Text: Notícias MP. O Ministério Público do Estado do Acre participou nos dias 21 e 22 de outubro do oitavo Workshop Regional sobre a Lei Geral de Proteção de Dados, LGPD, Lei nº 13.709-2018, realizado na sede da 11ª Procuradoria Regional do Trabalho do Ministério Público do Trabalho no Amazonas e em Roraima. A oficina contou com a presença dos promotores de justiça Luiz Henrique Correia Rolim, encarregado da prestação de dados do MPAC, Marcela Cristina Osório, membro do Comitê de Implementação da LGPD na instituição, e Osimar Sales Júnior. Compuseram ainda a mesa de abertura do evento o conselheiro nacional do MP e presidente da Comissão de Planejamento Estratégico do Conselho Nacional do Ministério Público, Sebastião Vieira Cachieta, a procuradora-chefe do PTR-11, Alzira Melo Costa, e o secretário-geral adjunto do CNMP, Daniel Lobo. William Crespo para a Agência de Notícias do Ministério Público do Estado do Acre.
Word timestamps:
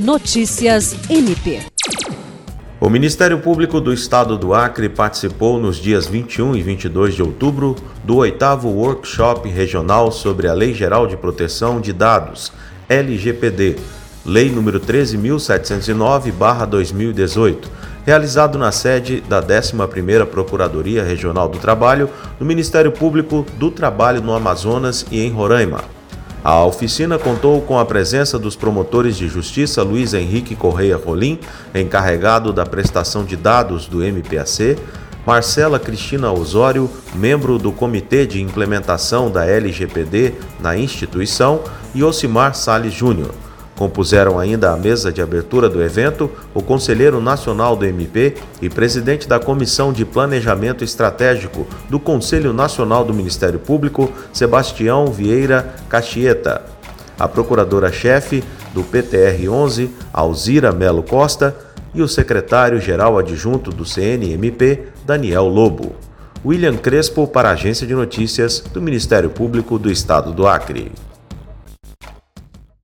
Notícias 0.00 0.96
MP. 1.10 1.60
O 2.80 2.88
Ministério 2.88 3.38
Público 3.40 3.82
do 3.82 3.92
Estado 3.92 4.38
do 4.38 4.54
Acre 4.54 4.88
participou 4.88 5.60
nos 5.60 5.76
dias 5.76 6.06
21 6.06 6.56
e 6.56 6.62
22 6.62 7.14
de 7.14 7.22
outubro 7.22 7.76
do 8.02 8.16
oitavo 8.16 8.70
Workshop 8.70 9.46
Regional 9.50 10.10
sobre 10.10 10.48
a 10.48 10.54
Lei 10.54 10.72
Geral 10.72 11.06
de 11.06 11.18
Proteção 11.18 11.82
de 11.82 11.92
Dados, 11.92 12.50
LGPD, 12.88 13.76
Lei 14.24 14.50
nº 14.50 14.80
13.709-2018, 14.80 17.58
realizado 18.06 18.58
na 18.58 18.72
sede 18.72 19.22
da 19.28 19.42
11ª 19.42 20.24
Procuradoria 20.24 21.04
Regional 21.04 21.46
do 21.46 21.58
Trabalho 21.58 22.08
do 22.38 22.46
Ministério 22.46 22.90
Público 22.90 23.44
do 23.58 23.70
Trabalho 23.70 24.22
no 24.22 24.32
Amazonas 24.32 25.04
e 25.10 25.20
em 25.20 25.30
Roraima. 25.30 25.99
A 26.42 26.64
oficina 26.64 27.18
contou 27.18 27.60
com 27.60 27.78
a 27.78 27.84
presença 27.84 28.38
dos 28.38 28.56
promotores 28.56 29.18
de 29.18 29.28
justiça 29.28 29.82
Luiz 29.82 30.14
Henrique 30.14 30.56
Correia 30.56 30.96
Rolim, 30.96 31.38
encarregado 31.74 32.50
da 32.50 32.64
prestação 32.64 33.24
de 33.24 33.36
dados 33.36 33.86
do 33.86 34.02
MPAC, 34.02 34.78
Marcela 35.26 35.78
Cristina 35.78 36.32
Osório, 36.32 36.90
membro 37.14 37.58
do 37.58 37.70
Comitê 37.70 38.26
de 38.26 38.40
Implementação 38.40 39.30
da 39.30 39.44
LGPD 39.44 40.32
na 40.58 40.74
instituição, 40.78 41.62
e 41.94 42.02
Osimar 42.02 42.54
Sales 42.54 42.94
Júnior. 42.94 43.34
Compuseram 43.80 44.38
ainda 44.38 44.72
a 44.72 44.76
mesa 44.76 45.10
de 45.10 45.22
abertura 45.22 45.66
do 45.66 45.82
evento 45.82 46.30
o 46.52 46.60
conselheiro 46.60 47.18
nacional 47.18 47.74
do 47.74 47.86
MP 47.86 48.34
e 48.60 48.68
presidente 48.68 49.26
da 49.26 49.40
Comissão 49.40 49.90
de 49.90 50.04
Planejamento 50.04 50.84
Estratégico 50.84 51.66
do 51.88 51.98
Conselho 51.98 52.52
Nacional 52.52 53.06
do 53.06 53.14
Ministério 53.14 53.58
Público, 53.58 54.12
Sebastião 54.34 55.06
Vieira 55.06 55.74
Cachieta, 55.88 56.60
a 57.18 57.26
procuradora-chefe 57.26 58.44
do 58.74 58.84
PTR-11, 58.84 59.88
Alzira 60.12 60.72
Melo 60.72 61.02
Costa, 61.02 61.56
e 61.94 62.02
o 62.02 62.08
secretário-geral 62.08 63.16
adjunto 63.16 63.70
do 63.70 63.86
CNMP, 63.86 64.88
Daniel 65.06 65.48
Lobo. 65.48 65.94
William 66.44 66.76
Crespo 66.76 67.26
para 67.26 67.48
a 67.48 67.52
Agência 67.52 67.86
de 67.86 67.94
Notícias 67.94 68.60
do 68.60 68.82
Ministério 68.82 69.30
Público 69.30 69.78
do 69.78 69.90
Estado 69.90 70.34
do 70.34 70.46
Acre. 70.46 70.92